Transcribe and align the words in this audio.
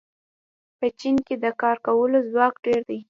په 0.77 0.87
چین 0.99 1.15
کې 1.27 1.35
د 1.43 1.45
کار 1.61 1.77
کولو 1.85 2.17
ځواک 2.31 2.53
ډېر 2.65 2.81
دی. 2.89 2.99